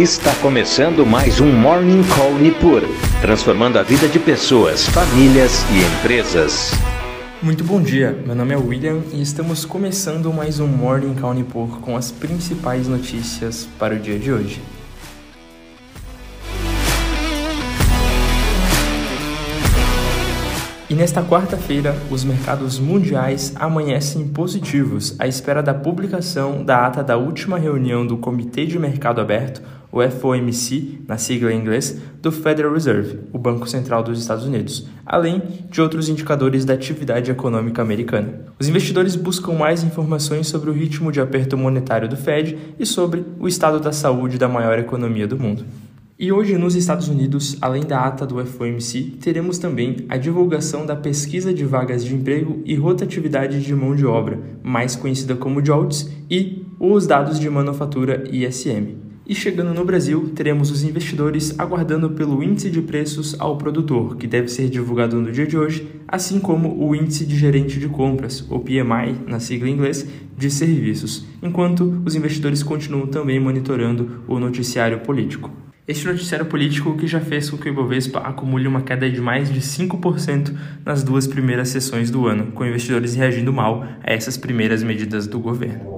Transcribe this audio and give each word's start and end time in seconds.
Está 0.00 0.34
começando 0.36 1.04
mais 1.04 1.42
um 1.42 1.52
Morning 1.52 2.02
Call 2.16 2.32
Nipur, 2.38 2.80
transformando 3.20 3.78
a 3.78 3.82
vida 3.82 4.08
de 4.08 4.18
pessoas, 4.18 4.86
famílias 4.86 5.62
e 5.70 5.98
empresas. 5.98 6.70
Muito 7.42 7.62
bom 7.62 7.82
dia, 7.82 8.10
meu 8.24 8.34
nome 8.34 8.54
é 8.54 8.56
William 8.56 9.02
e 9.12 9.20
estamos 9.20 9.66
começando 9.66 10.32
mais 10.32 10.58
um 10.58 10.66
Morning 10.66 11.12
Call 11.16 11.34
Nipur 11.34 11.80
com 11.82 11.98
as 11.98 12.10
principais 12.10 12.88
notícias 12.88 13.68
para 13.78 13.94
o 13.94 13.98
dia 13.98 14.18
de 14.18 14.32
hoje. 14.32 14.62
E 20.88 20.94
nesta 20.94 21.22
quarta-feira, 21.22 21.94
os 22.10 22.24
mercados 22.24 22.78
mundiais 22.78 23.52
amanhecem 23.54 24.26
positivos 24.26 25.14
à 25.20 25.28
espera 25.28 25.62
da 25.62 25.74
publicação 25.74 26.64
da 26.64 26.86
ata 26.86 27.00
da 27.00 27.18
última 27.18 27.58
reunião 27.58 28.04
do 28.04 28.16
Comitê 28.16 28.66
de 28.66 28.76
Mercado 28.76 29.20
Aberto, 29.20 29.62
o 29.92 30.00
FOMC, 30.08 31.00
na 31.06 31.18
sigla 31.18 31.52
em 31.52 31.58
inglês, 31.58 32.00
do 32.22 32.30
Federal 32.30 32.72
Reserve, 32.72 33.20
o 33.32 33.38
Banco 33.38 33.68
Central 33.68 34.02
dos 34.02 34.20
Estados 34.20 34.44
Unidos, 34.44 34.86
além 35.04 35.42
de 35.70 35.80
outros 35.80 36.08
indicadores 36.08 36.64
da 36.64 36.74
atividade 36.74 37.30
econômica 37.30 37.82
americana. 37.82 38.46
Os 38.58 38.68
investidores 38.68 39.16
buscam 39.16 39.52
mais 39.52 39.82
informações 39.82 40.46
sobre 40.46 40.70
o 40.70 40.72
ritmo 40.72 41.10
de 41.10 41.20
aperto 41.20 41.56
monetário 41.56 42.08
do 42.08 42.16
Fed 42.16 42.56
e 42.78 42.86
sobre 42.86 43.24
o 43.38 43.48
estado 43.48 43.80
da 43.80 43.92
saúde 43.92 44.38
da 44.38 44.48
maior 44.48 44.78
economia 44.78 45.26
do 45.26 45.38
mundo. 45.38 45.64
E 46.22 46.30
hoje, 46.30 46.58
nos 46.58 46.74
Estados 46.74 47.08
Unidos, 47.08 47.56
além 47.62 47.82
da 47.82 48.00
ata 48.00 48.26
do 48.26 48.44
FOMC, 48.44 49.16
teremos 49.22 49.56
também 49.56 50.04
a 50.06 50.18
divulgação 50.18 50.84
da 50.84 50.94
pesquisa 50.94 51.52
de 51.52 51.64
vagas 51.64 52.04
de 52.04 52.14
emprego 52.14 52.60
e 52.66 52.74
rotatividade 52.74 53.62
de 53.62 53.74
mão 53.74 53.96
de 53.96 54.04
obra, 54.04 54.38
mais 54.62 54.94
conhecida 54.94 55.34
como 55.34 55.64
JOLTS, 55.64 56.10
e 56.30 56.66
os 56.78 57.06
dados 57.06 57.40
de 57.40 57.48
manufatura 57.48 58.24
ISM. 58.30 59.09
E 59.30 59.34
chegando 59.36 59.72
no 59.72 59.84
Brasil, 59.84 60.32
teremos 60.34 60.72
os 60.72 60.82
investidores 60.82 61.54
aguardando 61.56 62.10
pelo 62.10 62.42
índice 62.42 62.68
de 62.68 62.82
preços 62.82 63.36
ao 63.38 63.56
produtor, 63.56 64.16
que 64.16 64.26
deve 64.26 64.48
ser 64.48 64.68
divulgado 64.68 65.20
no 65.20 65.30
dia 65.30 65.46
de 65.46 65.56
hoje, 65.56 65.88
assim 66.08 66.40
como 66.40 66.84
o 66.84 66.96
índice 66.96 67.24
de 67.24 67.36
gerente 67.36 67.78
de 67.78 67.88
compras, 67.88 68.44
o 68.50 68.58
PMI, 68.58 69.20
na 69.28 69.38
sigla 69.38 69.68
em 69.68 69.74
inglês, 69.74 70.04
de 70.36 70.50
serviços, 70.50 71.24
enquanto 71.40 72.02
os 72.04 72.16
investidores 72.16 72.64
continuam 72.64 73.06
também 73.06 73.38
monitorando 73.38 74.24
o 74.26 74.40
noticiário 74.40 74.98
político. 74.98 75.48
Este 75.86 76.08
noticiário 76.08 76.46
político 76.46 76.96
que 76.96 77.06
já 77.06 77.20
fez 77.20 77.48
com 77.48 77.56
que 77.56 77.68
o 77.68 77.72
Ibovespa 77.72 78.18
acumule 78.18 78.66
uma 78.66 78.82
queda 78.82 79.08
de 79.08 79.20
mais 79.20 79.48
de 79.48 79.60
5% 79.60 80.52
nas 80.84 81.04
duas 81.04 81.28
primeiras 81.28 81.68
sessões 81.68 82.10
do 82.10 82.26
ano, 82.26 82.50
com 82.50 82.66
investidores 82.66 83.14
reagindo 83.14 83.52
mal 83.52 83.84
a 84.02 84.12
essas 84.12 84.36
primeiras 84.36 84.82
medidas 84.82 85.28
do 85.28 85.38
governo. 85.38 85.96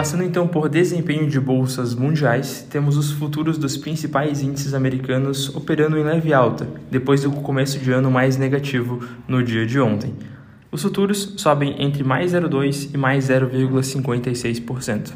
Passando 0.00 0.24
então 0.24 0.48
por 0.48 0.66
desempenho 0.66 1.28
de 1.28 1.38
bolsas 1.38 1.94
mundiais, 1.94 2.66
temos 2.70 2.96
os 2.96 3.12
futuros 3.12 3.58
dos 3.58 3.76
principais 3.76 4.40
índices 4.40 4.72
americanos 4.72 5.54
operando 5.54 5.98
em 5.98 6.02
leve 6.02 6.32
alta, 6.32 6.66
depois 6.90 7.20
do 7.20 7.30
começo 7.30 7.78
de 7.78 7.92
ano 7.92 8.10
mais 8.10 8.38
negativo 8.38 9.06
no 9.28 9.44
dia 9.44 9.66
de 9.66 9.78
ontem. 9.78 10.14
Os 10.72 10.80
futuros 10.80 11.34
sobem 11.36 11.82
entre 11.82 12.02
mais 12.02 12.32
0,2% 12.32 12.94
e 12.94 12.96
mais 12.96 13.28
0,56%. 13.28 15.12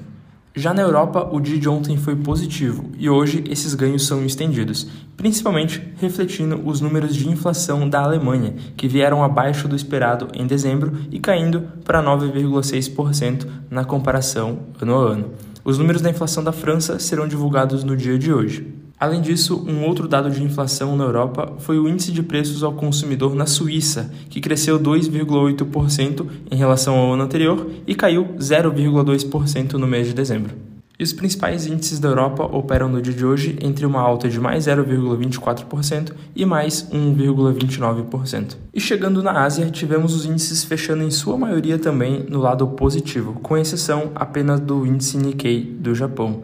Já 0.56 0.72
na 0.72 0.82
Europa, 0.82 1.28
o 1.32 1.40
dia 1.40 1.58
de 1.58 1.68
ontem 1.68 1.96
foi 1.96 2.14
positivo 2.14 2.92
e 2.96 3.10
hoje 3.10 3.42
esses 3.50 3.74
ganhos 3.74 4.06
são 4.06 4.24
estendidos, 4.24 4.86
principalmente 5.16 5.82
refletindo 5.96 6.62
os 6.64 6.80
números 6.80 7.16
de 7.16 7.28
inflação 7.28 7.88
da 7.88 8.00
Alemanha, 8.00 8.54
que 8.76 8.86
vieram 8.86 9.24
abaixo 9.24 9.66
do 9.66 9.74
esperado 9.74 10.28
em 10.32 10.46
dezembro 10.46 10.92
e 11.10 11.18
caindo 11.18 11.62
para 11.84 12.00
9,6% 12.00 13.48
na 13.68 13.84
comparação 13.84 14.60
ano 14.80 14.94
a 14.94 15.10
ano. 15.10 15.30
Os 15.64 15.76
números 15.76 16.00
da 16.00 16.10
inflação 16.10 16.44
da 16.44 16.52
França 16.52 17.00
serão 17.00 17.26
divulgados 17.26 17.82
no 17.82 17.96
dia 17.96 18.16
de 18.16 18.32
hoje. 18.32 18.83
Além 19.04 19.20
disso, 19.20 19.62
um 19.68 19.84
outro 19.84 20.08
dado 20.08 20.30
de 20.30 20.42
inflação 20.42 20.96
na 20.96 21.04
Europa 21.04 21.52
foi 21.58 21.78
o 21.78 21.86
índice 21.86 22.10
de 22.10 22.22
preços 22.22 22.62
ao 22.62 22.72
consumidor 22.72 23.34
na 23.34 23.44
Suíça, 23.44 24.10
que 24.30 24.40
cresceu 24.40 24.80
2,8% 24.80 26.26
em 26.50 26.56
relação 26.56 26.96
ao 26.96 27.12
ano 27.12 27.22
anterior 27.22 27.70
e 27.86 27.94
caiu 27.94 28.28
0,2% 28.38 29.74
no 29.74 29.86
mês 29.86 30.06
de 30.06 30.14
dezembro. 30.14 30.54
E 30.98 31.04
os 31.04 31.12
principais 31.12 31.66
índices 31.66 31.98
da 31.98 32.08
Europa 32.08 32.44
operam 32.44 32.88
no 32.88 33.02
dia 33.02 33.12
de 33.12 33.26
hoje 33.26 33.58
entre 33.60 33.84
uma 33.84 34.00
alta 34.00 34.26
de 34.26 34.40
mais 34.40 34.64
0,24% 34.64 36.12
e 36.34 36.46
mais 36.46 36.88
1,29%. 36.90 38.56
E 38.72 38.80
chegando 38.80 39.22
na 39.22 39.42
Ásia, 39.44 39.66
tivemos 39.70 40.14
os 40.14 40.24
índices 40.24 40.64
fechando 40.64 41.02
em 41.02 41.10
sua 41.10 41.36
maioria 41.36 41.78
também 41.78 42.24
no 42.30 42.40
lado 42.40 42.66
positivo, 42.68 43.34
com 43.42 43.54
exceção 43.54 44.12
apenas 44.14 44.60
do 44.60 44.86
índice 44.86 45.18
Nikkei 45.18 45.62
do 45.62 45.94
Japão, 45.94 46.42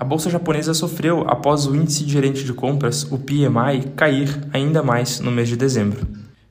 a 0.00 0.04
bolsa 0.04 0.30
japonesa 0.30 0.72
sofreu 0.74 1.24
após 1.26 1.66
o 1.66 1.74
índice 1.74 2.04
de 2.04 2.12
gerente 2.12 2.44
de 2.44 2.52
compras, 2.52 3.02
o 3.10 3.18
PMI, 3.18 3.94
cair 3.96 4.28
ainda 4.52 4.80
mais 4.80 5.18
no 5.18 5.32
mês 5.32 5.48
de 5.48 5.56
dezembro. 5.56 6.06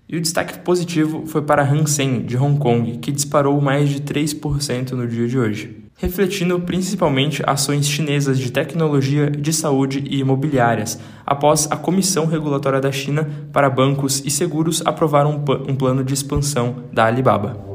E 0.06 0.18
o 0.18 0.22
destaque 0.22 0.60
positivo 0.60 1.24
foi 1.26 1.42
para 1.42 1.62
a 1.62 1.66
Hang 1.66 1.90
Seng, 1.90 2.24
de 2.24 2.36
Hong 2.36 2.60
Kong, 2.60 2.98
que 2.98 3.10
disparou 3.10 3.62
mais 3.62 3.88
de 3.88 4.02
3% 4.02 4.92
no 4.92 5.08
dia 5.08 5.30
de 5.30 5.40
hoje, 5.40 5.78
refletindo 5.96 6.60
principalmente 6.60 7.42
ações 7.48 7.88
chinesas 7.88 8.38
de 8.38 8.52
tecnologia, 8.52 9.32
de 9.32 9.54
saúde 9.54 10.04
e 10.06 10.20
imobiliárias, 10.20 11.00
após 11.26 11.72
a 11.72 11.78
Comissão 11.78 12.26
Regulatória 12.26 12.82
da 12.82 12.92
China 12.92 13.30
para 13.54 13.70
Bancos 13.70 14.22
e 14.26 14.30
Seguros 14.30 14.82
aprovar 14.86 15.26
um, 15.26 15.42
um 15.70 15.76
plano 15.78 16.04
de 16.04 16.14
expansão 16.14 16.84
da 16.92 17.06
Alibaba. 17.06 17.67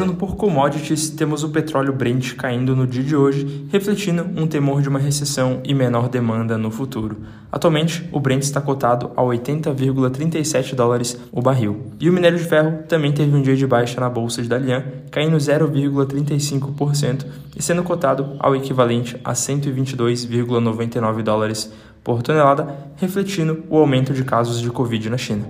Passando 0.00 0.16
por 0.16 0.34
commodities, 0.34 1.10
temos 1.10 1.44
o 1.44 1.50
petróleo 1.50 1.92
Brent 1.92 2.34
caindo 2.34 2.74
no 2.74 2.86
dia 2.86 3.02
de 3.02 3.14
hoje, 3.14 3.66
refletindo 3.70 4.22
um 4.34 4.46
temor 4.46 4.80
de 4.80 4.88
uma 4.88 4.98
recessão 4.98 5.60
e 5.62 5.74
menor 5.74 6.08
demanda 6.08 6.56
no 6.56 6.70
futuro. 6.70 7.18
Atualmente, 7.52 8.08
o 8.10 8.18
Brent 8.18 8.42
está 8.42 8.62
cotado 8.62 9.10
a 9.14 9.20
80,37 9.20 10.74
dólares 10.74 11.20
o 11.30 11.42
barril. 11.42 11.92
E 12.00 12.08
o 12.08 12.14
minério 12.14 12.38
de 12.38 12.44
ferro 12.44 12.78
também 12.88 13.12
teve 13.12 13.36
um 13.36 13.42
dia 13.42 13.54
de 13.54 13.66
baixa 13.66 14.00
na 14.00 14.08
bolsa 14.08 14.40
de 14.40 14.48
Dalian, 14.48 14.84
caindo 15.10 15.36
0,35% 15.36 17.26
e 17.54 17.62
sendo 17.62 17.82
cotado 17.82 18.36
ao 18.38 18.56
equivalente 18.56 19.20
a 19.22 19.34
122,99 19.34 21.22
dólares 21.22 21.70
por 22.02 22.22
tonelada, 22.22 22.74
refletindo 22.96 23.64
o 23.68 23.76
aumento 23.76 24.14
de 24.14 24.24
casos 24.24 24.62
de 24.62 24.70
Covid 24.70 25.10
na 25.10 25.18
China. 25.18 25.44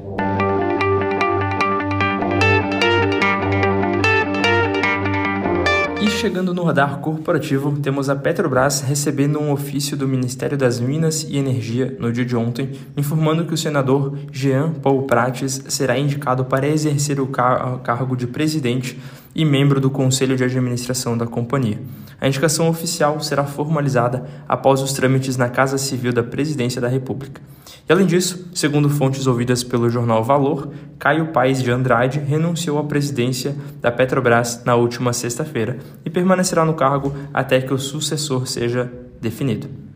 Chegando 6.11 6.53
no 6.53 6.65
radar 6.65 7.01
corporativo, 7.01 7.79
temos 7.81 8.09
a 8.09 8.17
Petrobras 8.17 8.81
recebendo 8.81 9.39
um 9.39 9.53
ofício 9.53 9.97
do 9.97 10.09
Ministério 10.09 10.57
das 10.57 10.81
Minas 10.81 11.23
e 11.23 11.37
Energia 11.37 11.97
no 11.99 12.13
dia 12.13 12.25
de 12.25 12.37
ontem, 12.37 12.73
informando 12.97 13.45
que 13.45 13.55
o 13.55 13.57
senador 13.57 14.19
Jean 14.31 14.73
Paul 14.73 15.03
Prates 15.03 15.63
será 15.69 15.99
indicado 15.99 16.45
para 16.45 16.67
exercer 16.67 17.21
o 17.21 17.27
car 17.27 17.81
cargo 17.83 18.17
de 18.17 18.27
presidente 18.27 18.99
e 19.35 19.45
membro 19.45 19.81
do 19.81 19.91
Conselho 19.91 20.37
de 20.37 20.45
Administração 20.45 21.17
da 21.17 21.27
companhia. 21.27 21.79
A 22.21 22.29
indicação 22.29 22.69
oficial 22.69 23.21
será 23.21 23.45
formalizada 23.45 24.25
após 24.49 24.83
os 24.83 24.93
trâmites 24.93 25.37
na 25.37 25.49
Casa 25.49 25.79
Civil 25.79 26.13
da 26.13 26.23
Presidência 26.23 26.81
da 26.81 26.89
República. 26.89 27.41
E 27.89 27.93
além 27.93 28.07
disso, 28.07 28.51
segundo 28.55 28.89
fontes 28.89 29.27
ouvidas 29.27 29.65
pelo 29.65 29.89
jornal 29.89 30.23
Valor, 30.23 30.71
Caio 30.99 31.29
Paes 31.29 31.63
de 31.63 31.71
Andrade 31.71 32.21
renunciou 32.21 32.79
à 32.79 32.85
presidência 32.85 33.57
da 33.81 33.91
Petrobras 33.91 34.63
na 34.65 34.75
última 34.75 35.13
sexta-feira 35.13 35.79
e 36.05 36.11
permanecerá 36.11 36.65
no 36.65 36.75
cargo 36.75 37.15
até 37.33 37.61
que 37.61 37.73
o 37.73 37.79
sucessor 37.79 38.47
seja 38.47 38.93
definido. 39.21 39.90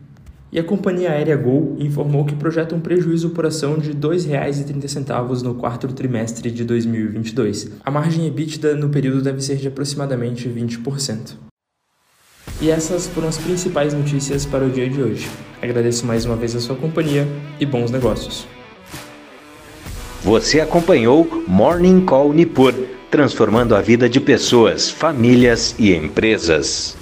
E 0.55 0.59
a 0.59 0.63
companhia 0.63 1.11
aérea 1.11 1.35
Gol 1.35 1.75
informou 1.77 2.23
que 2.23 2.33
projeta 2.33 2.73
um 2.73 2.79
prejuízo 2.79 3.31
por 3.31 3.45
ação 3.45 3.77
de 3.77 3.89
R$ 3.89 3.95
2,30 3.95 5.41
no 5.41 5.55
quarto 5.55 5.85
trimestre 5.89 6.49
de 6.49 6.63
2022. 6.63 7.71
A 7.83 7.91
margem 7.91 8.25
EBITDA 8.25 8.73
no 8.73 8.87
período 8.87 9.21
deve 9.21 9.41
ser 9.41 9.57
de 9.57 9.67
aproximadamente 9.67 10.47
20%. 10.47 11.33
E 12.61 12.71
essas 12.71 13.05
foram 13.05 13.27
as 13.27 13.37
principais 13.37 13.93
notícias 13.93 14.45
para 14.45 14.63
o 14.63 14.69
dia 14.69 14.89
de 14.89 15.01
hoje. 15.01 15.29
Agradeço 15.61 16.05
mais 16.05 16.23
uma 16.23 16.37
vez 16.37 16.55
a 16.55 16.61
sua 16.61 16.77
companhia 16.77 17.27
e 17.59 17.65
bons 17.65 17.91
negócios. 17.91 18.47
Você 20.23 20.61
acompanhou 20.61 21.43
Morning 21.45 22.05
Call 22.05 22.31
Nipur, 22.31 22.73
transformando 23.11 23.75
a 23.75 23.81
vida 23.81 24.07
de 24.07 24.21
pessoas, 24.21 24.89
famílias 24.89 25.75
e 25.77 25.93
empresas. 25.93 26.95